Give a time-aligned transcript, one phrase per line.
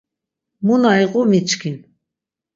[0.65, 1.77] Mu na iqu miçkin.